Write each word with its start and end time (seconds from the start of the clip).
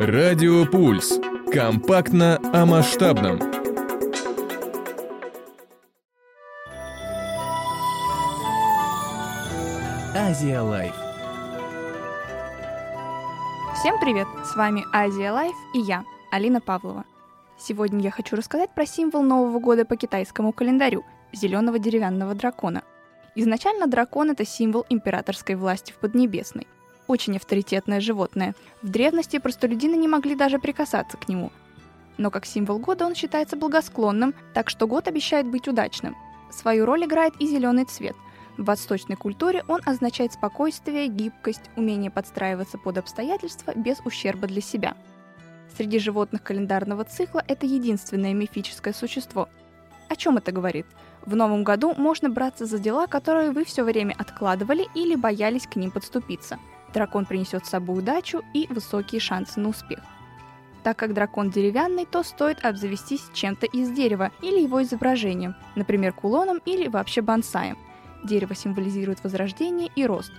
Радио 0.00 0.64
Пульс. 0.66 1.20
Компактно 1.52 2.38
о 2.52 2.64
масштабном. 2.64 3.38
Азия 10.14 10.60
Лайф. 10.60 10.94
Всем 13.74 13.98
привет! 14.00 14.26
С 14.44 14.56
вами 14.56 14.84
Азия 14.92 15.30
Лайф 15.32 15.54
и 15.74 15.80
я, 15.80 16.04
Алина 16.30 16.60
Павлова. 16.60 17.04
Сегодня 17.58 18.00
я 18.00 18.10
хочу 18.10 18.36
рассказать 18.36 18.74
про 18.74 18.86
символ 18.86 19.22
Нового 19.22 19.58
года 19.58 19.84
по 19.84 19.96
китайскому 19.96 20.52
календарю– 20.52 21.04
зеленого 21.32 21.78
деревянного 21.78 22.34
дракона. 22.34 22.82
Изначально 23.34 23.86
дракон– 23.86 24.30
это 24.32 24.44
символ 24.44 24.86
императорской 24.88 25.54
власти 25.54 25.92
в 25.92 25.96
Поднебесной. 25.96 26.66
Очень 27.06 27.36
авторитетное 27.36 28.00
животное. 28.00 28.54
В 28.82 28.88
древности 28.88 29.38
простолюдины 29.38 29.96
не 29.96 30.08
могли 30.08 30.34
даже 30.34 30.58
прикасаться 30.58 31.16
к 31.16 31.28
нему. 31.28 31.50
Но 32.18 32.30
как 32.30 32.46
символ 32.46 32.78
года 32.78 33.06
он 33.06 33.14
считается 33.14 33.56
благосклонным, 33.56 34.34
так 34.54 34.68
что 34.70 34.86
год 34.86 35.08
обещает 35.08 35.46
быть 35.46 35.68
удачным. 35.68 36.16
Свою 36.50 36.84
роль 36.84 37.04
играет 37.04 37.34
и 37.40 37.46
зеленый 37.46 37.84
цвет– 37.84 38.16
в 38.60 38.64
восточной 38.64 39.16
культуре 39.16 39.64
он 39.68 39.80
означает 39.86 40.34
спокойствие, 40.34 41.08
гибкость, 41.08 41.70
умение 41.76 42.10
подстраиваться 42.10 42.76
под 42.76 42.98
обстоятельства 42.98 43.72
без 43.74 44.00
ущерба 44.04 44.46
для 44.46 44.60
себя. 44.60 44.98
Среди 45.74 45.98
животных 45.98 46.42
календарного 46.42 47.04
цикла 47.04 47.42
это 47.48 47.64
единственное 47.64 48.34
мифическое 48.34 48.92
существо. 48.92 49.48
О 50.10 50.16
чем 50.16 50.36
это 50.36 50.52
говорит? 50.52 50.84
В 51.26 51.36
новом 51.36 51.64
году 51.64 51.94
можно 51.96 52.28
браться 52.28 52.66
за 52.66 52.78
дела, 52.78 53.06
которые 53.06 53.50
вы 53.50 53.64
все 53.64 53.84
время 53.84 54.14
откладывали 54.18 54.86
или 54.94 55.14
боялись 55.14 55.66
к 55.66 55.76
ним 55.76 55.90
подступиться. 55.90 56.58
Дракон 56.94 57.26
принесет 57.26 57.66
с 57.66 57.70
собой 57.70 57.98
удачу 57.98 58.42
и 58.54 58.66
высокие 58.70 59.20
шансы 59.20 59.60
на 59.60 59.68
успех. 59.68 60.00
Так 60.82 60.96
как 60.96 61.12
дракон 61.12 61.50
деревянный, 61.50 62.06
то 62.06 62.22
стоит 62.22 62.64
обзавестись 62.64 63.28
чем-то 63.34 63.66
из 63.66 63.90
дерева 63.90 64.30
или 64.40 64.60
его 64.60 64.82
изображением, 64.82 65.54
например, 65.76 66.12
кулоном 66.12 66.60
или 66.64 66.88
вообще 66.88 67.20
бонсаем– 67.20 67.76
Дерево 68.22 68.54
символизирует 68.54 69.22
возрождение 69.24 69.90
и 69.94 70.04
рост. 70.04 70.32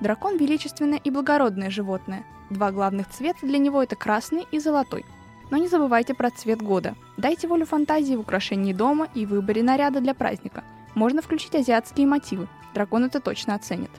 Дракон– 0.00 0.36
величественное 0.38 0.98
и 0.98 1.10
благородное 1.10 1.70
животное. 1.70 2.24
Два 2.50 2.72
главных 2.72 3.08
цвета 3.08 3.46
для 3.46 3.58
него– 3.58 3.82
это 3.84 3.96
красный 3.96 4.46
и 4.50 4.58
золотой. 4.58 5.04
Но 5.50 5.56
не 5.56 5.68
забывайте 5.68 6.14
про 6.14 6.30
цвет 6.30 6.62
года. 6.62 6.94
Дайте 7.16 7.48
волю 7.48 7.66
фантазии 7.66 8.14
в 8.14 8.20
украшении 8.20 8.72
дома 8.72 9.08
и 9.14 9.26
выборе 9.26 9.62
наряда 9.62 10.00
для 10.00 10.14
праздника. 10.14 10.64
Можно 10.94 11.22
включить 11.22 11.54
азиатские 11.54 12.06
мотивы. 12.06 12.48
Дракон 12.74 13.04
это 13.04 13.20
точно 13.20 13.54
оценит. 13.54 13.90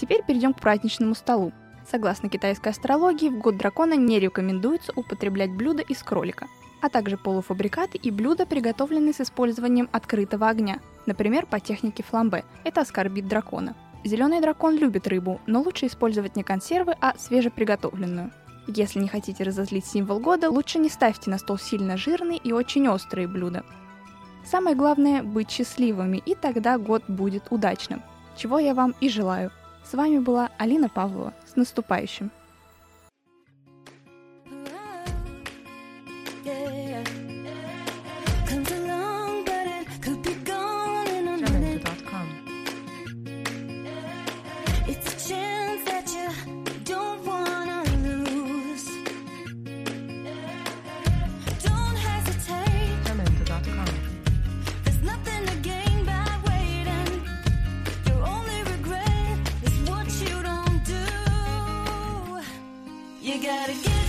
Теперь 0.00 0.22
перейдем 0.24 0.54
к 0.54 0.60
праздничному 0.60 1.14
столу. 1.14 1.52
Согласно 1.90 2.28
китайской 2.28 2.68
астрологии, 2.68 3.28
в 3.28 3.38
год 3.38 3.56
дракона 3.56 3.94
не 3.94 4.18
рекомендуется 4.18 4.92
употреблять 4.94 5.50
блюда 5.50 5.82
из 5.82 6.02
кролика– 6.02 6.46
а 6.80 6.88
также 6.88 7.16
полуфабрикаты 7.16 7.98
и 7.98 8.10
блюда, 8.10 8.46
приготовленные 8.46 9.12
с 9.12 9.20
использованием 9.20 9.88
открытого 9.92 10.48
огня, 10.48 10.80
например, 11.06 11.46
по 11.46 11.60
технике 11.60 12.02
фламбе. 12.02 12.44
Это 12.64 12.80
оскорбит 12.80 13.28
дракона. 13.28 13.74
Зеленый 14.04 14.40
дракон 14.40 14.76
любит 14.76 15.06
рыбу, 15.06 15.40
но 15.46 15.60
лучше 15.60 15.86
использовать 15.86 16.36
не 16.36 16.42
консервы, 16.42 16.94
а 17.00 17.14
свежеприготовленную. 17.18 18.30
Если 18.76 19.00
не 19.00 19.08
хотите 19.08 19.42
разозлить 19.42 19.84
символ 19.84 20.20
года, 20.20 20.48
лучше 20.48 20.78
не 20.78 20.88
ставьте 20.88 21.28
на 21.28 21.38
стол 21.38 21.58
сильно 21.58 21.96
жирные 21.96 22.38
и 22.38 22.52
очень 22.52 22.86
острые 22.88 23.26
блюда. 23.26 23.64
Самое 24.44 24.76
главное– 24.76 25.22
быть 25.24 25.50
счастливыми, 25.50 26.18
и 26.18 26.36
тогда 26.36 26.78
год 26.78 27.02
будет 27.08 27.48
удачным. 27.50 28.00
Чего 28.36 28.60
я 28.60 28.74
вам 28.74 28.94
и 29.00 29.08
желаю. 29.08 29.50
С 29.84 29.94
вами 29.94 30.20
была 30.20 30.50
Алина 30.56 30.88
Павлова. 30.88 31.34
С 31.52 31.56
наступающим! 31.56 32.30
gotta 63.50 63.72
get 63.72 63.99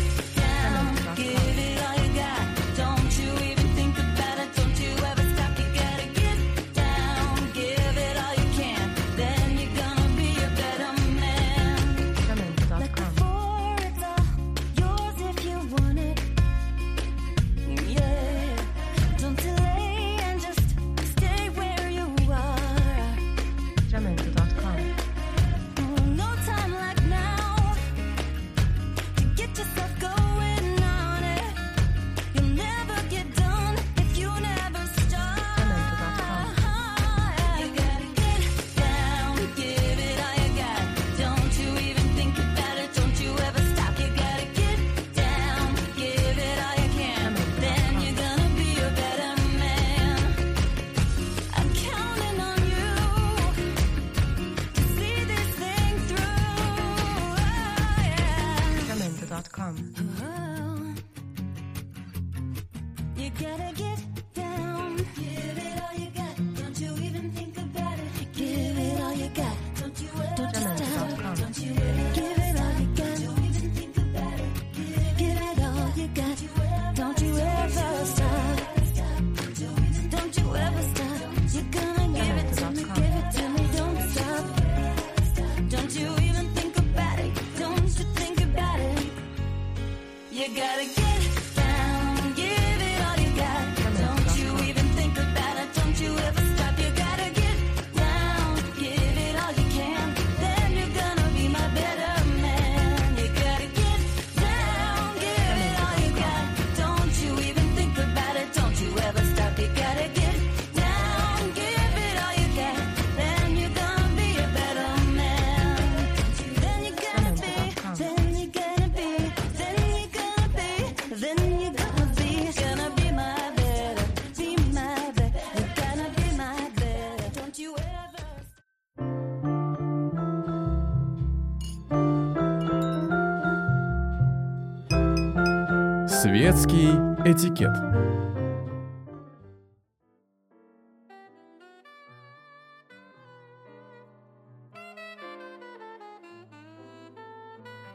Светский 136.51 136.89
этикет. 137.23 137.69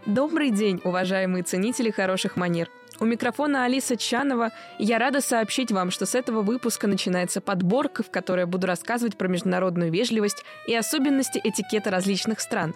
Добрый 0.07 0.51
день, 0.51 0.81
уважаемые 0.85 1.43
ценители 1.43 1.91
хороших 1.91 2.37
манер. 2.37 2.71
У 2.99 3.05
микрофона 3.05 3.65
Алиса 3.65 3.99
Чанова, 3.99 4.53
я 4.79 4.99
рада 4.99 5.21
сообщить 5.21 5.71
вам, 5.71 5.91
что 5.91 6.07
с 6.07 6.15
этого 6.15 6.41
выпуска 6.41 6.87
начинается 6.87 7.43
подборка, 7.43 8.03
в 8.03 8.11
которой 8.11 8.41
я 8.41 8.47
буду 8.47 8.67
рассказывать 8.67 9.19
про 9.19 9.29
международную 9.29 9.93
вежливость 9.93 10.45
и 10.67 10.75
особенности 10.75 11.39
этикета 11.45 11.91
различных 11.91 12.41
стран. 12.41 12.75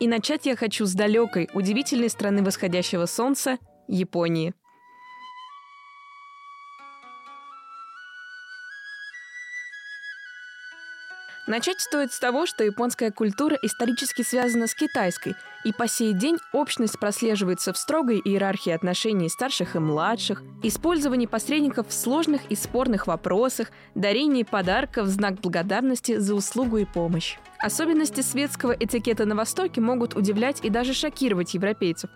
И 0.00 0.06
начать 0.06 0.44
я 0.44 0.54
хочу 0.54 0.84
с 0.84 0.92
далекой, 0.92 1.48
удивительной 1.54 2.10
страны 2.10 2.42
восходящего 2.42 3.06
солнца– 3.06 3.56
Японии– 3.88 4.52
Начать 11.48 11.80
стоит 11.80 12.12
с 12.12 12.20
того, 12.20 12.46
что 12.46 12.62
японская 12.62 13.10
культура 13.10 13.58
исторически 13.62 14.22
связана 14.22 14.68
с 14.68 14.74
китайской, 14.76 15.34
и 15.64 15.72
по 15.72 15.88
сей 15.88 16.12
день 16.12 16.38
общность 16.52 17.00
прослеживается 17.00 17.72
в 17.72 17.78
строгой 17.78 18.20
иерархии 18.24 18.70
отношений 18.70 19.28
старших 19.28 19.74
и 19.74 19.80
младших, 19.80 20.40
использовании 20.62 21.26
посредников 21.26 21.88
в 21.88 21.92
сложных 21.92 22.42
и 22.48 22.54
спорных 22.54 23.08
вопросах, 23.08 23.72
дарении 23.96 24.44
подарков 24.44 25.06
в 25.06 25.10
знак 25.10 25.40
благодарности 25.40 26.16
за 26.16 26.36
услугу 26.36 26.78
и 26.78 26.84
помощь. 26.84 27.38
Особенности 27.58 28.20
светского 28.20 28.76
этикета 28.78 29.24
на 29.24 29.34
Востоке 29.34 29.80
могут 29.80 30.14
удивлять 30.14 30.64
и 30.64 30.70
даже 30.70 30.94
шокировать 30.94 31.54
европейцев. 31.54 32.08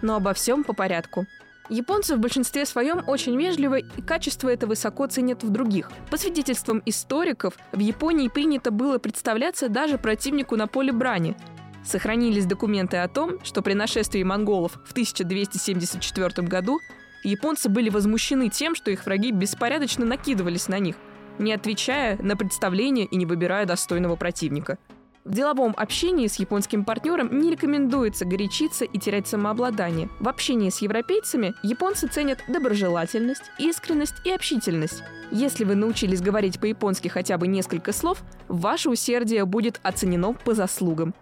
Но 0.00 0.14
обо 0.14 0.32
всем 0.32 0.62
по 0.62 0.74
порядку– 0.74 1.26
Японцы 1.70 2.16
в 2.16 2.18
большинстве 2.18 2.66
своем 2.66 3.04
очень 3.06 3.38
вежливы, 3.38 3.84
и 3.96 4.02
качество 4.02 4.48
это 4.48 4.66
высоко 4.66 5.06
ценят 5.06 5.44
в 5.44 5.50
других. 5.50 5.88
По 6.10 6.16
свидетельствам 6.16 6.82
историков, 6.84 7.54
в 7.70 7.78
Японии 7.78 8.26
принято 8.26 8.72
было 8.72 8.98
представляться 8.98 9.68
даже 9.68 9.96
противнику 9.96 10.56
на 10.56 10.66
поле 10.66 10.92
брани. 10.92 11.36
Сохранились 11.84 12.44
документы 12.44 12.96
о 12.96 13.06
том, 13.06 13.38
что 13.44 13.62
при 13.62 13.74
нашествии 13.74 14.24
монголов 14.24 14.80
в 14.84 14.90
1274 14.90 16.48
году 16.48 16.80
японцы 17.22 17.68
были 17.68 17.88
возмущены 17.88 18.48
тем, 18.48 18.74
что 18.74 18.90
их 18.90 19.06
враги 19.06 19.30
беспорядочно 19.30 20.04
накидывались 20.04 20.66
на 20.66 20.80
них, 20.80 20.96
не 21.38 21.52
отвечая 21.52 22.20
на 22.20 22.36
представление 22.36 23.06
и 23.06 23.14
не 23.14 23.26
выбирая 23.26 23.64
достойного 23.64 24.16
противника– 24.16 24.76
в 25.24 25.34
деловом 25.34 25.74
общении 25.76 26.26
с 26.26 26.36
японским 26.36 26.84
партнером 26.84 27.38
не 27.38 27.50
рекомендуется 27.50 28.24
горячиться 28.24 28.84
и 28.84 28.98
терять 28.98 29.28
самообладание. 29.28 30.08
В 30.18 30.28
общении 30.28 30.70
с 30.70 30.80
европейцами 30.80 31.54
японцы 31.62 32.08
ценят 32.08 32.38
доброжелательность, 32.48 33.44
искренность 33.58 34.14
и 34.24 34.30
общительность. 34.30 35.02
Если 35.30 35.64
вы 35.64 35.74
научились 35.74 36.22
говорить 36.22 36.58
по-японски 36.58 37.08
хотя 37.08 37.36
бы 37.36 37.46
несколько 37.48 37.92
слов, 37.92 38.22
ваше 38.48 38.88
усердие 38.88 39.44
будет 39.44 39.78
оценено 39.82 40.32
по 40.32 40.54
заслугам. 40.54 41.14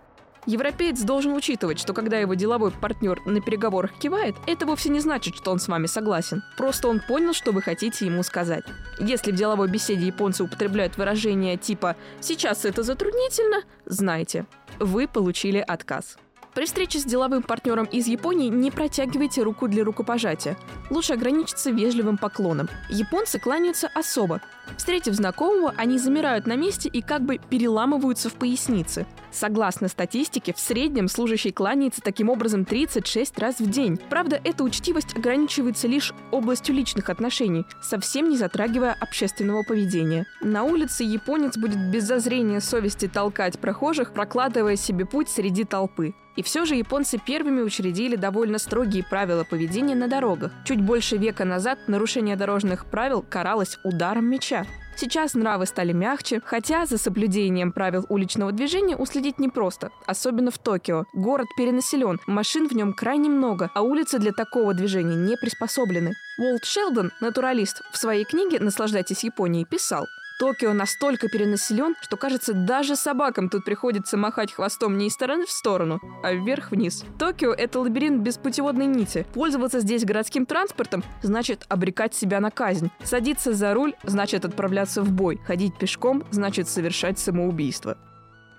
Европеец 0.48 1.02
должен 1.02 1.34
учитывать, 1.34 1.78
что 1.78 1.92
когда 1.92 2.18
его 2.18 2.32
деловой 2.32 2.70
партнер 2.70 3.20
на 3.26 3.42
переговорах 3.42 3.92
кивает, 3.92 4.34
это 4.46 4.64
вовсе 4.64 4.88
не 4.88 4.98
значит, 4.98 5.36
что 5.36 5.50
он 5.50 5.58
с 5.58 5.68
вами 5.68 5.84
согласен. 5.84 6.42
Просто 6.56 6.88
он 6.88 7.02
понял, 7.06 7.34
что 7.34 7.52
вы 7.52 7.60
хотите 7.60 8.06
ему 8.06 8.22
сказать. 8.22 8.64
Если 8.98 9.30
в 9.30 9.34
деловой 9.34 9.68
беседе 9.68 10.06
японцы 10.06 10.42
употребляют 10.42 10.96
выражения 10.96 11.58
типа 11.58 11.96
«сейчас 12.20 12.64
это 12.64 12.82
затруднительно», 12.82 13.58
знайте, 13.84 14.46
вы 14.78 15.06
получили 15.06 15.58
отказ. 15.58 16.16
При 16.54 16.64
встрече 16.64 16.98
с 16.98 17.04
деловым 17.04 17.42
партнером 17.42 17.84
из 17.84 18.06
Японии 18.06 18.48
не 18.48 18.70
протягивайте 18.70 19.42
руку 19.42 19.68
для 19.68 19.84
рукопожатия. 19.84 20.56
Лучше 20.88 21.12
ограничиться 21.12 21.70
вежливым 21.70 22.16
поклоном. 22.16 22.70
Японцы 22.88 23.38
кланяются 23.38 23.90
особо. 23.94 24.40
Встретив 24.76 25.14
знакомого, 25.14 25.74
они 25.76 25.98
замирают 25.98 26.46
на 26.46 26.56
месте 26.56 26.88
и 26.88 27.02
как 27.02 27.22
бы 27.22 27.38
переламываются 27.50 28.28
в 28.28 28.34
пояснице. 28.34 29.06
Согласно 29.30 29.88
статистике, 29.88 30.54
в 30.54 30.58
среднем 30.58 31.08
служащий 31.08 31.52
кланяется 31.52 32.00
таким 32.00 32.28
образом 32.30 32.64
36 32.64 33.38
раз 33.38 33.60
в 33.60 33.68
день. 33.68 33.98
Правда, 34.08 34.40
эта 34.42 34.64
учтивость 34.64 35.16
ограничивается 35.16 35.86
лишь 35.86 36.12
областью 36.30 36.74
личных 36.74 37.10
отношений, 37.10 37.64
совсем 37.82 38.28
не 38.28 38.36
затрагивая 38.36 38.96
общественного 38.98 39.62
поведения. 39.62 40.26
На 40.40 40.64
улице 40.64 41.04
японец 41.04 41.56
будет 41.56 41.90
без 41.90 42.04
зазрения 42.04 42.60
совести 42.60 43.08
толкать 43.08 43.58
прохожих, 43.58 44.12
прокладывая 44.12 44.76
себе 44.76 45.04
путь 45.04 45.28
среди 45.28 45.64
толпы. 45.64 46.14
И 46.38 46.42
все 46.42 46.64
же 46.64 46.76
японцы 46.76 47.18
первыми 47.18 47.62
учредили 47.62 48.14
довольно 48.14 48.58
строгие 48.58 49.02
правила 49.02 49.42
поведения 49.42 49.96
на 49.96 50.06
дорогах. 50.06 50.52
Чуть 50.64 50.80
больше 50.80 51.16
века 51.16 51.44
назад 51.44 51.80
нарушение 51.88 52.36
дорожных 52.36 52.86
правил 52.86 53.24
каралось 53.28 53.76
ударом 53.82 54.26
меча. 54.26 54.57
Сейчас 55.00 55.34
нравы 55.34 55.66
стали 55.66 55.92
мягче, 55.92 56.42
хотя 56.44 56.84
за 56.84 56.98
соблюдением 56.98 57.70
правил 57.70 58.04
уличного 58.08 58.50
движения 58.50 58.96
уследить 58.96 59.38
непросто, 59.38 59.92
особенно 60.06 60.50
в 60.50 60.58
Токио. 60.58 61.04
Город 61.14 61.46
перенаселен, 61.56 62.18
машин 62.26 62.68
в 62.68 62.72
нем 62.72 62.92
крайне 62.92 63.28
много, 63.28 63.70
а 63.76 63.82
улицы 63.82 64.18
для 64.18 64.32
такого 64.32 64.74
движения 64.74 65.14
не 65.14 65.36
приспособлены. 65.36 66.14
Уолт 66.40 66.64
Шелдон, 66.64 67.12
натуралист, 67.20 67.80
в 67.92 67.96
своей 67.96 68.24
книге 68.24 68.58
«Наслаждайтесь 68.58 69.22
Японией» 69.22 69.66
писал, 69.66 70.04
Токио 70.38 70.72
настолько 70.72 71.28
перенаселен, 71.28 71.96
что, 72.00 72.16
кажется, 72.16 72.52
даже 72.52 72.94
собакам 72.94 73.48
тут 73.48 73.64
приходится 73.64 74.16
махать 74.16 74.52
хвостом 74.52 74.96
не 74.96 75.08
из 75.08 75.14
стороны 75.14 75.46
в 75.46 75.50
сторону, 75.50 76.00
а 76.22 76.32
вверх-вниз. 76.32 77.04
Токио— 77.18 77.52
это 77.58 77.80
лабиринт 77.80 78.22
без 78.22 78.36
путеводной 78.36 78.86
нити. 78.86 79.26
Пользоваться 79.34 79.80
здесь 79.80 80.04
городским 80.04 80.46
транспортом 80.46 81.02
значит 81.22 81.64
обрекать 81.68 82.14
себя 82.14 82.38
на 82.38 82.52
казнь. 82.52 82.90
Садиться 83.02 83.52
за 83.52 83.74
руль 83.74 83.94
значит 84.04 84.44
отправляться 84.44 85.02
в 85.02 85.10
бой. 85.10 85.40
Ходить 85.44 85.76
пешком 85.76 86.22
значит 86.30 86.68
совершать 86.68 87.18
самоубийство. 87.18 87.98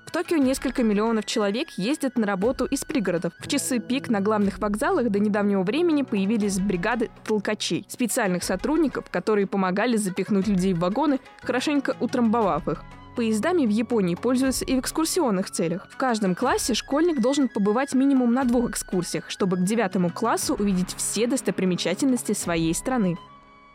В 0.10 0.12
Токио 0.12 0.38
несколько 0.38 0.82
миллионов 0.82 1.28
человек 1.28 1.70
ездят 1.78 2.18
на 2.18 2.26
работу 2.26 2.66
из 2.66 2.84
пригородов. 2.84 3.32
В 3.38 3.48
часы 3.48 3.78
пик 3.78 4.10
на 4.10 4.22
главных 4.22 4.58
вокзалах 4.58 5.12
до 5.12 5.20
недавнего 5.20 5.62
времени 5.62 6.02
появились 6.02 6.60
бригады 6.60 7.12
толкачей, 7.26 7.86
специальных 7.88 8.44
сотрудников, 8.44 9.06
которые 9.12 9.46
помогали 9.46 9.98
запихнуть 9.98 10.48
людей 10.48 10.74
в 10.74 10.80
вагоны, 10.80 11.20
хорошенько 11.44 11.96
утрамбовав 12.00 12.68
их. 12.68 12.84
Поездами 13.16 13.68
в 13.68 13.70
Японии 13.70 14.16
пользуются 14.16 14.66
и 14.66 14.76
в 14.76 14.80
экскурсионных 14.80 15.52
целях. 15.52 15.88
В 15.92 15.98
каждом 15.98 16.34
классе 16.34 16.74
школьник 16.74 17.22
должен 17.22 17.48
побывать 17.48 17.94
минимум 17.94 18.34
на 18.34 18.46
двух 18.46 18.72
экскурсиях, 18.72 19.30
чтобы 19.30 19.58
к 19.58 19.64
девятому 19.64 20.10
классу 20.10 20.56
увидеть 20.56 20.96
все 20.98 21.28
достопримечательности 21.28 22.34
своей 22.34 22.74
страны. 22.74 23.16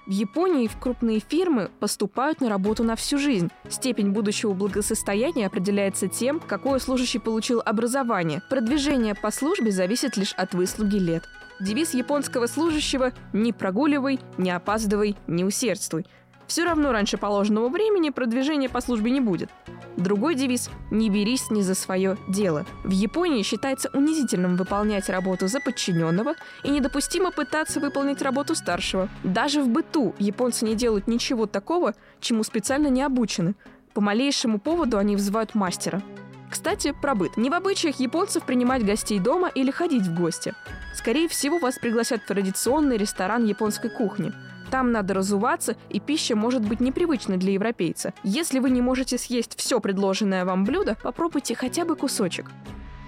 В 0.06 0.11
Японии 0.11 0.69
в 0.69 0.79
крупные 0.79 1.19
фирмы 1.19 1.71
поступают 1.81 2.43
на 2.43 2.51
работу 2.51 2.85
на 2.85 2.95
всю 2.95 3.17
жизнь. 3.17 3.51
Степень 3.71 4.11
будущего 4.11 4.53
благосостояния 4.53 5.47
определяется 5.47 6.09
тем, 6.09 6.41
какое 6.41 6.79
служащий 6.79 7.19
получил 7.19 7.62
образование. 7.65 8.43
Продвижение 8.51 9.14
по 9.14 9.31
службе 9.31 9.71
зависит 9.71 10.19
лишь 10.19 10.35
от 10.35 10.52
выслуги 10.52 10.97
лет. 10.97 11.25
Девиз 11.59 11.95
японского 11.95 12.49
служащего 12.49 13.12
«Не 13.33 13.55
прогуливай, 13.55 14.21
не 14.37 14.50
опаздывай, 14.50 15.17
не 15.26 15.43
усердствуй». 15.43 16.05
Все 16.47 16.65
равно 16.65 16.93
раньше 16.93 17.17
положенного 17.17 17.69
времени 17.69 18.11
продвижения 18.11 18.69
по 18.69 18.81
службе 18.81 19.11
не 19.11 19.21
будет. 19.21 19.51
Другой 19.97 20.35
девиз 20.35 20.71
«Не 20.91 21.09
берись 21.09 21.51
не 21.51 21.63
за 21.63 21.75
свое 21.75 22.17
дело». 22.29 22.67
В 22.83 22.91
Японии 22.91 23.43
считается 23.43 23.91
унизительным 23.93 24.57
выполнять 24.57 25.09
работу 25.09 25.47
за 25.47 25.61
подчиненного 25.61 26.35
и 26.63 26.71
недопустимо 26.71 27.31
пытаться 27.31 27.81
выполнить 27.81 28.21
работу 28.21 28.55
старшего. 28.55 29.09
Даже 29.23 29.63
в 29.63 29.69
быту 29.69 30.15
японцы 30.19 30.65
не 30.65 30.75
делают 30.75 31.07
ничего 31.07 31.47
такого, 31.47 31.95
чему 32.21 32.43
специально 32.43 32.89
не 32.89 33.03
обучены. 33.03 33.55
По 33.95 34.01
малейшему 34.01 34.59
поводу 34.59 34.99
они 34.99 35.17
взывают 35.17 35.55
мастера. 35.55 36.03
Кстати, 36.51 36.95
про 37.01 37.15
быт. 37.15 37.37
Не 37.37 37.51
в 37.51 37.55
обычаях 37.55 37.97
японцев 38.01 38.45
принимать 38.45 38.85
гостей 38.85 39.19
дома 39.19 39.49
или 39.49 39.71
ходить 39.71 40.03
в 40.03 40.15
гости. 40.15 40.55
Скорее 40.95 41.29
всего, 41.29 41.59
вас 41.59 41.79
пригласят 41.79 42.23
в 42.23 42.27
традиционный 42.27 42.97
ресторан 42.97 43.45
японской 43.45 43.89
кухни– 43.89 44.33
там 44.75 44.90
надо 44.90 45.14
разуваться, 45.14 45.76
и 45.88 46.00
пища 46.00 46.35
может 46.35 46.62
быть 46.62 46.81
непривычной 46.81 47.37
для 47.37 47.52
европейца. 47.52 48.12
Если 48.25 48.59
вы 48.59 48.71
не 48.71 48.83
можете 48.83 49.19
съесть 49.19 49.57
все 49.57 49.78
предложенное 49.78 50.45
вам 50.45 50.64
блюдо, 50.64 50.97
попробуйте 51.00 51.54
хотя 51.54 51.85
бы 51.85 51.95
кусочек. 51.95 52.50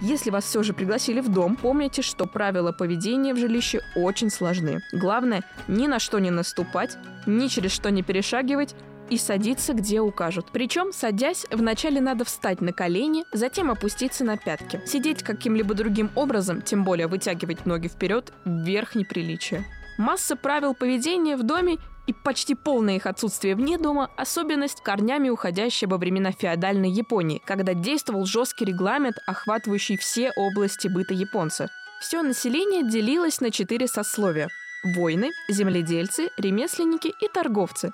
Если 0.00 0.30
вас 0.30 0.44
все 0.44 0.62
же 0.62 0.74
пригласили 0.74 1.20
в 1.20 1.28
дом, 1.28 1.56
помните, 1.56 2.02
что 2.02 2.26
правила 2.26 2.70
поведения 2.70 3.34
в 3.34 3.38
жилище 3.38 3.80
очень 3.96 4.30
сложны. 4.30 4.80
Главное, 4.92 5.42
ни 5.66 5.88
на 5.88 5.98
что 5.98 6.20
не 6.20 6.30
наступать, 6.30 6.96
ни 7.26 7.48
через 7.48 7.72
что 7.72 7.90
не 7.90 8.04
перешагивать, 8.04 8.76
и 9.10 9.16
садиться, 9.18 9.72
где 9.72 10.00
укажут. 10.00 10.46
Причем, 10.52 10.92
садясь, 10.92 11.46
вначале 11.50 12.00
надо 12.00 12.24
встать 12.24 12.60
на 12.60 12.72
колени, 12.72 13.24
затем 13.32 13.72
опуститься 13.72 14.24
на 14.24 14.36
пятки. 14.36 14.80
Сидеть 14.86 15.24
каким-либо 15.24 15.74
другим 15.74 16.10
образом, 16.14 16.62
тем 16.62 16.84
более 16.84 17.08
вытягивать 17.08 17.66
ноги 17.66 17.88
вперед, 17.88 18.32
вверх 18.44 18.94
неприличие. 18.94 19.64
Масса 19.98 20.36
правил 20.36 20.74
поведения 20.74 21.36
в 21.36 21.42
доме 21.42 21.78
и 22.06 22.12
почти 22.12 22.54
полное 22.54 22.96
их 22.96 23.06
отсутствие 23.06 23.54
вне 23.56 23.78
дома– 23.78 24.10
особенность 24.16 24.82
корнями 24.82 25.28
уходящая 25.28 25.88
во 25.88 25.96
времена 25.96 26.32
феодальной 26.32 26.90
Японии, 26.90 27.42
когда 27.44 27.74
действовал 27.74 28.26
жесткий 28.26 28.64
регламент, 28.66 29.16
охватывающий 29.26 29.96
все 29.96 30.32
области 30.36 30.88
быта 30.88 31.14
японца. 31.14 31.68
Все 32.00 32.22
население 32.22 32.88
делилось 32.88 33.40
на 33.40 33.50
четыре 33.50 33.88
сословия– 33.88 34.48
воины, 34.94 35.30
земледельцы, 35.48 36.28
ремесленники 36.36 37.12
и 37.20 37.28
торговцы. 37.28 37.92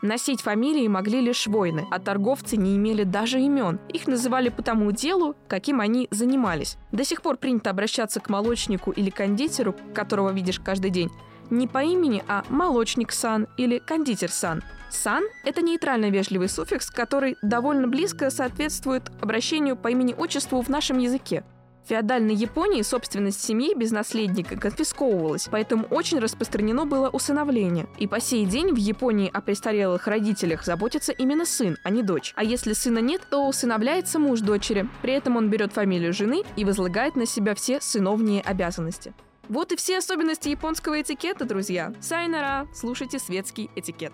Носить 0.00 0.42
фамилии 0.42 0.86
могли 0.86 1.20
лишь 1.20 1.48
воины, 1.48 1.86
а 1.90 1.98
торговцы 1.98 2.56
не 2.56 2.76
имели 2.76 3.02
даже 3.02 3.40
имен. 3.40 3.80
Их 3.88 4.06
называли 4.06 4.48
по 4.48 4.62
тому 4.62 4.92
делу, 4.92 5.34
каким 5.48 5.80
они 5.80 6.06
занимались. 6.12 6.76
До 6.92 7.04
сих 7.04 7.20
пор 7.20 7.36
принято 7.36 7.70
обращаться 7.70 8.20
к 8.20 8.28
молочнику 8.28 8.92
или 8.92 9.10
кондитеру, 9.10 9.74
которого 9.94 10.30
видишь 10.30 10.60
каждый 10.60 10.90
день, 10.90 11.10
не 11.50 11.66
по 11.66 11.82
имени, 11.82 12.22
а 12.28 12.44
молочник 12.48 13.10
сан 13.10 13.48
или 13.56 13.78
кондитер 13.78 14.30
сан. 14.30 14.62
Сан– 14.90 15.24
это 15.44 15.62
нейтрально 15.62 16.10
вежливый 16.10 16.48
суффикс, 16.48 16.90
который 16.90 17.36
довольно 17.42 17.88
близко 17.88 18.30
соответствует 18.30 19.10
обращению 19.20 19.76
по 19.76 19.88
имени-отчеству 19.88 20.62
в 20.62 20.68
нашем 20.68 20.98
языке. 20.98 21.44
В 21.88 21.90
феодальной 21.90 22.34
Японии 22.34 22.82
собственность 22.82 23.42
семьи 23.42 23.72
без 23.74 23.92
наследника 23.92 24.60
конфисковывалась, 24.60 25.48
поэтому 25.50 25.86
очень 25.86 26.18
распространено 26.18 26.84
было 26.84 27.08
усыновление. 27.08 27.86
И 27.96 28.06
по 28.06 28.20
сей 28.20 28.44
день 28.44 28.74
в 28.74 28.76
Японии 28.76 29.30
о 29.32 29.40
престарелых 29.40 30.06
родителях 30.06 30.66
заботится 30.66 31.12
именно 31.12 31.46
сын, 31.46 31.78
а 31.84 31.88
не 31.88 32.02
дочь. 32.02 32.34
А 32.36 32.44
если 32.44 32.74
сына 32.74 32.98
нет, 32.98 33.22
то 33.30 33.48
усыновляется 33.48 34.18
муж 34.18 34.40
дочери. 34.40 34.86
При 35.00 35.14
этом 35.14 35.38
он 35.38 35.48
берет 35.48 35.72
фамилию 35.72 36.12
жены 36.12 36.42
и 36.56 36.66
возлагает 36.66 37.16
на 37.16 37.24
себя 37.24 37.54
все 37.54 37.80
сыновние 37.80 38.42
обязанности. 38.42 39.14
Вот 39.48 39.72
и 39.72 39.76
все 39.76 39.96
особенности 39.96 40.50
японского 40.50 41.00
этикета, 41.00 41.46
друзья. 41.46 41.94
Сайнара, 42.02 42.68
слушайте 42.74 43.18
светский 43.18 43.70
этикет. 43.74 44.12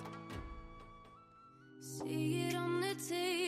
See 1.82 2.52
it 2.52 2.54
on 2.54 2.80
the 2.80 2.94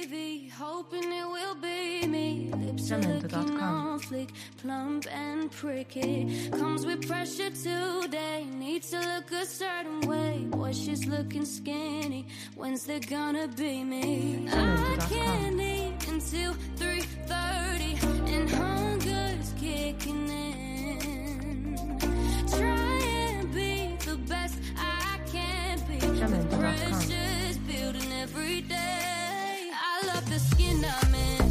TV, 0.07 0.51
hoping 0.51 1.13
it 1.13 1.27
will 1.27 1.55
be 1.57 2.07
me. 2.07 2.51
Lips 2.57 2.93
are 2.93 2.99
looking 2.99 3.61
on 3.61 3.99
flick, 3.99 4.29
plump 4.59 5.07
and 5.13 5.51
pricky. 5.51 6.49
Comes 6.51 6.87
with 6.87 7.07
pressure 7.07 7.51
today, 7.51 8.45
needs 8.45 8.91
to 8.91 9.01
look 9.01 9.33
a 9.33 9.45
certain 9.45 10.01
way. 10.03 10.45
Boy, 10.49 10.73
she's 10.73 11.07
looking 11.07 11.45
skinny. 11.45 12.27
When's 12.55 12.85
there 12.85 13.01
gonna 13.01 13.49
be 13.49 13.83
me? 13.85 14.49
I 14.49 14.97
can't 15.09 15.61
eat 15.61 16.09
until 16.09 16.55
3:30, 16.77 17.99
and 18.35 18.51
hunger's 18.51 19.53
kicking 19.61 20.29
in. 20.29 21.77
Try 22.49 23.01
and 23.31 23.53
be 23.53 23.97
the 24.05 24.17
best 24.29 24.59
I 24.79 25.19
can 25.33 25.81
be. 25.89 25.99
The 25.99 26.57
pressure's 26.59 27.26
numbing 30.81 31.46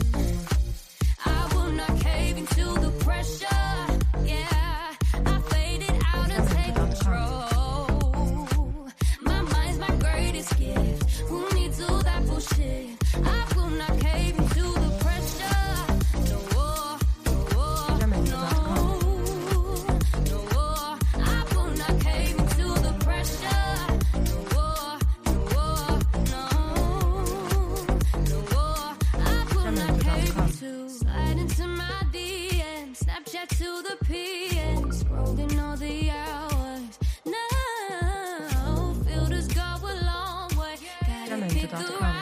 That's. 41.67 42.14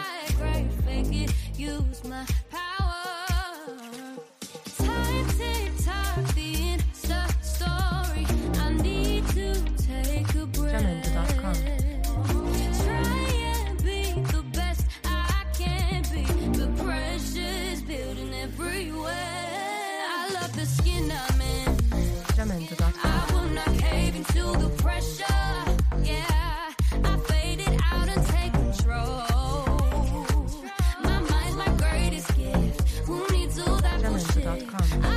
gmail.com. 34.59 35.12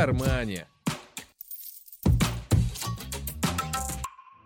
в 0.00 0.02
кармане. 0.02 0.66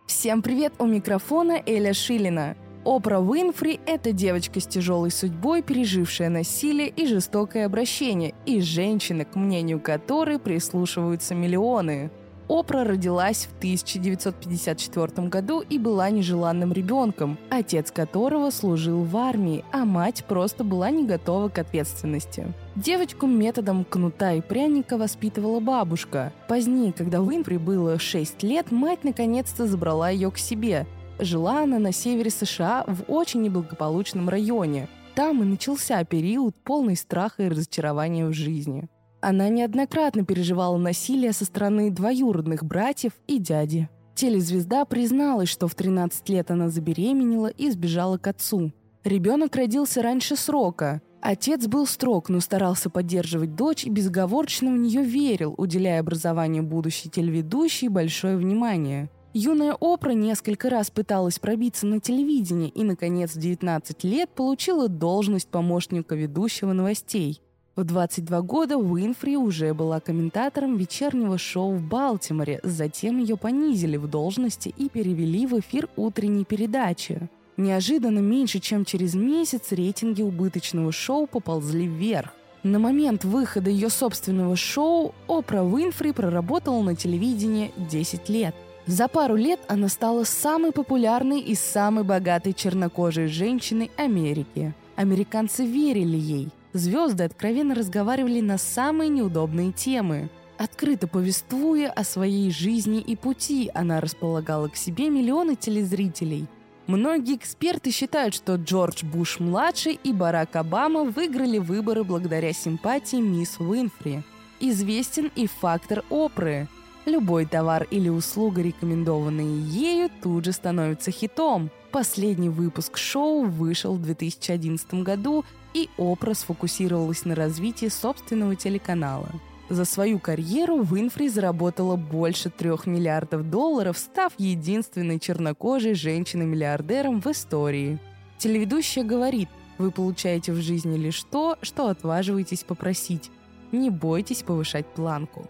Всем 0.07 0.43
привет! 0.43 0.73
У 0.79 0.87
микрофона 0.87 1.63
Эля 1.65 1.95
Шилина. 1.95 2.57
Опра 2.85 3.21
Уинфри– 3.21 3.79
это 3.87 4.11
девочка 4.11 4.59
с 4.59 4.67
тяжелой 4.67 5.13
судьбой, 5.13 5.63
пережившая 5.63 6.29
насилие 6.29 6.89
и 6.89 7.07
жестокое 7.07 7.67
обращение, 7.67 8.35
и 8.47 8.61
женщина, 8.61 9.25
к 9.25 9.37
мнению 9.37 9.81
которой 9.81 10.41
прислушиваются 10.41 11.37
миллионы. 11.37 12.11
Опра 12.49 12.85
родилась 12.85 13.47
в 13.47 13.59
1954 13.59 15.29
году 15.29 15.61
и 15.61 15.79
была 15.79 16.11
нежеланным 16.11 16.73
ребенком, 16.73 17.39
отец 17.49 17.91
которого 17.91 18.51
служил 18.51 19.03
в 19.03 19.17
армии, 19.17 19.65
а 19.73 19.85
мать 19.85 20.25
просто 20.29 20.63
была 20.63 20.91
не 20.91 21.07
готова 21.07 21.49
к 21.49 21.59
ответственности. 21.59 22.53
Девочку 22.77 23.27
методом 23.27 23.85
кнута 23.85 24.35
и 24.35 24.41
пряника 24.43 24.99
воспитывала 24.99 25.61
бабушка. 25.61 26.33
Позднее, 26.49 26.93
когда 26.93 27.23
Уинфри 27.23 27.57
было 27.57 27.99
6 27.99 28.43
лет, 28.43 28.71
мать 28.71 29.05
наконец-то 29.05 29.67
забрала 29.67 30.11
ее 30.11 30.31
к 30.31 30.39
себе. 30.39 30.87
Жила 31.19 31.63
она 31.63 31.79
на 31.79 31.93
севере 31.93 32.31
США 32.31 32.85
в 32.87 33.05
очень 33.09 33.43
неблагополучном 33.43 34.29
районе. 34.29 34.89
Там 35.15 35.43
и 35.43 35.47
начался 35.47 36.05
период 36.05 36.57
полный 36.57 36.97
страха 36.97 37.45
и 37.45 37.49
разочарования 37.49 38.27
в 38.27 38.33
жизни. 38.33 38.89
Она 39.27 39.49
неоднократно 39.49 40.23
переживала 40.23 40.77
насилие 40.77 41.33
со 41.33 41.47
стороны 41.47 41.91
двоюродных 41.91 42.63
братьев 42.63 43.13
и 43.27 43.39
дяди. 43.39 43.89
Телезвезда 44.15 44.85
призналась, 44.85 45.49
что 45.49 45.67
в 45.67 45.75
13 45.75 46.29
лет 46.29 46.51
она 46.51 46.69
забеременела 46.69 47.47
и 47.47 47.71
сбежала 47.71 48.19
к 48.19 48.27
отцу. 48.27 48.75
Ребенок 49.03 49.57
родился 49.57 50.03
раньше 50.03 50.37
срока. 50.37 51.01
Отец 51.23 51.67
был 51.67 51.87
строг, 51.87 52.29
но 52.29 52.41
старался 52.41 52.91
поддерживать 52.91 53.55
дочь 53.55 53.87
и 53.87 53.91
безоговорочно 53.91 54.71
в 54.71 54.77
нее 54.77 55.03
верил, 55.03 55.55
уделяя 55.57 56.01
образованию 56.01 56.63
будущей 56.63 57.09
телеведущей 57.09 57.89
большое 57.89 58.37
внимание. 58.37 59.09
Юная 59.33 59.75
Опра 59.81 60.13
несколько 60.13 60.69
раз 60.69 60.91
пыталась 60.91 61.39
пробиться 61.39 61.87
на 61.87 61.99
телевидение 61.99 62.69
и, 62.69 62.85
наконец, 62.85 63.35
в 63.35 63.39
19 63.39 64.05
лет 64.05 64.29
получила 64.35 64.87
должность 64.89 65.49
помощника 65.49 66.15
ведущего 66.15 66.75
новостей. 66.75 67.41
В 67.77 67.83
22 67.83 68.43
года 68.43 68.79
Уинфри 68.79 69.37
уже 69.37 69.75
была 69.75 69.99
комментатором 69.99 70.77
вечернего 70.77 71.39
шоу 71.39 71.73
в 71.73 71.83
Балтиморе, 71.83 72.61
затем 72.63 73.19
ее 73.19 73.37
понизили 73.37 73.97
в 73.97 74.07
должности 74.07 74.73
и 74.77 74.89
перевели 74.89 75.45
в 75.45 75.59
эфир 75.59 75.89
утренней 75.97 76.45
передачи. 76.45 77.29
Неожиданно 77.57 78.21
меньше 78.21 78.61
чем 78.61 78.85
через 78.85 79.15
месяц 79.15 79.73
рейтинги 79.73 80.23
убыточного 80.23 80.93
шоу 80.93 81.27
поползли 81.27 81.89
вверх. 81.89 82.33
На 82.63 82.79
момент 82.79 83.25
выхода 83.25 83.71
ее 83.71 83.91
собственного 83.91 84.55
шоу 84.55 85.13
Опра 85.27 85.65
Уинфри 85.65 86.13
проработала 86.13 86.81
на 86.81 86.95
телевидении 86.95 87.73
10 87.77 88.29
лет. 88.29 88.55
За 88.87 89.09
пару 89.09 89.35
лет 89.35 89.59
она 89.67 89.89
стала 89.89 90.23
самой 90.23 90.71
популярной 90.71 91.41
и 91.41 91.57
самой 91.57 92.05
богатой 92.05 92.53
чернокожей 92.53 93.27
женщиной 93.27 93.91
Америки. 93.97 94.75
Американцы 94.95 95.67
верили 95.67 96.17
ей. 96.17 96.49
Звезды 96.75 97.23
откровенно 97.23 97.75
разговаривали 97.75 98.41
на 98.41 98.59
самые 98.59 99.09
неудобные 99.09 99.71
темы. 99.73 100.29
Открыто 100.59 101.07
повествуя 101.07 101.89
о 101.89 102.03
своей 102.05 102.51
жизни 102.51 103.01
и 103.01 103.15
пути, 103.17 103.71
она 103.75 104.01
располагала 104.01 104.69
к 104.69 104.77
себе 104.77 105.09
миллионы 105.09 105.55
телезрителей. 105.55 106.47
Многие 106.89 107.37
эксперты 107.37 107.93
считают, 107.93 108.35
что 108.35 108.57
Джордж 108.57 109.05
Буш-младший 109.05 109.99
и 110.03 110.13
Барак 110.13 110.57
Обама 110.57 111.05
выиграли 111.05 111.59
выборы 111.59 112.05
благодаря 112.05 112.53
симпатии 112.53 113.17
мисс 113.17 113.59
Уинфри. 113.61 114.23
Известен 114.61 115.31
и 115.35 115.47
фактор 115.47 116.05
Опры– 116.11 116.69
Любой 117.07 117.45
товар 117.45 117.87
или 117.91 118.09
услуга, 118.09 118.63
рекомендованные 118.63 119.61
ею, 119.61 120.11
тут 120.23 120.47
же 120.47 120.53
становится 120.53 121.11
хитом. 121.11 121.71
Последний 121.95 122.49
выпуск 122.49 122.97
шоу 122.97 123.45
вышел 123.45 123.95
в 123.95 124.03
2011 124.03 124.95
году, 124.95 125.45
и 125.75 125.89
Опра 125.97 126.35
сфокусировалась 126.35 127.25
на 127.25 127.37
развитии 127.37 127.87
собственного 127.87 128.57
телеканала. 128.57 129.29
За 129.69 129.85
свою 129.85 130.19
карьеру 130.19 130.79
Уинфри 130.79 131.29
заработала 131.29 131.95
больше 131.95 132.51
трех 132.51 132.89
миллиардов 132.89 133.49
долларов, 133.49 133.97
став 133.97 134.33
единственной 134.39 135.21
чернокожей 135.21 135.95
женщиной-миллиардером 135.95 137.21
в 137.21 137.29
истории. 137.29 138.01
Телеведущая 138.39 139.05
говорит, 139.05 139.49
вы 139.79 139.93
получаете 139.93 140.51
в 140.51 140.61
жизни 140.61 140.99
лишь 140.99 141.23
то, 141.23 141.59
что 141.63 141.87
отваживаетесь 141.87 142.65
попросить. 142.65 143.31
Не 143.71 143.91
бойтесь 143.91 144.43
повышать 144.43 144.87
планку. 144.87 145.49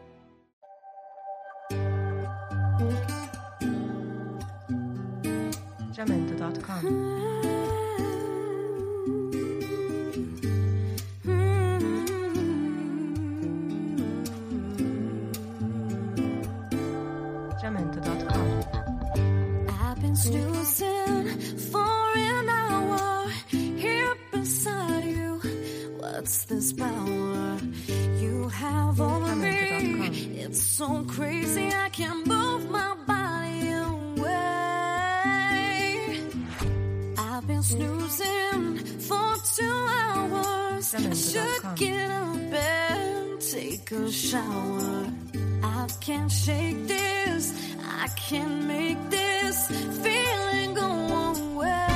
Jamendo.com. 1.71 3.24
Jamendo.com. 5.95 6.85
I've 19.69 20.01
been 20.03 20.17
snoozing 20.17 21.39
for 21.71 22.17
an 22.17 22.49
hour 22.49 23.29
here 23.47 24.15
beside 24.33 25.05
you. 25.05 25.41
What's 25.99 26.45
this 26.47 26.73
power 26.73 27.59
you 28.19 28.49
have 28.49 29.01
over 29.01 29.37
me? 29.37 30.39
It's 30.39 30.61
so 30.61 31.05
crazy, 31.05 31.44
should 40.85 41.77
get 41.77 42.11
up 42.11 42.37
and 42.37 43.41
take 43.41 43.91
a 43.91 44.13
shower. 44.13 45.07
I 45.63 45.89
can't 46.01 46.31
shake 46.31 46.87
this. 46.87 47.55
I 47.83 48.09
can't 48.09 48.65
make 48.67 48.99
this 49.09 49.69
feeling 50.03 50.75
go 50.75 50.85
away. 50.85 51.94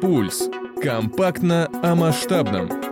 Пульс. 0.00 0.48
Компактно 0.80 1.68
о 1.82 1.94
масштабном. 1.96 2.87